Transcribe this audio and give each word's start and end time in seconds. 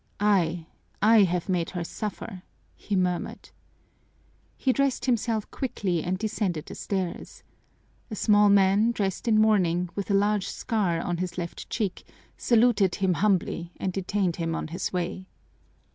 "I, 0.19 0.65
I 0.99 1.21
have 1.25 1.47
made 1.47 1.69
her 1.69 1.83
suffer," 1.83 2.41
he 2.75 2.95
murmured. 2.95 3.51
He 4.57 4.73
dressed 4.73 5.05
himself 5.05 5.51
quickly 5.51 6.01
and 6.03 6.17
descended 6.17 6.65
the 6.65 6.73
stairs. 6.73 7.43
A 8.09 8.15
small 8.15 8.49
man, 8.49 8.89
dressed 8.93 9.27
in 9.27 9.39
mourning, 9.39 9.89
with 9.93 10.09
a 10.09 10.15
large 10.15 10.47
scar 10.47 10.99
on 10.99 11.17
his 11.17 11.37
left 11.37 11.69
cheek, 11.69 12.03
saluted 12.35 12.95
him 12.95 13.13
humbly, 13.13 13.73
and 13.77 13.93
detained 13.93 14.37
him 14.37 14.55
on 14.55 14.69
his 14.69 14.91
way. 14.91 15.27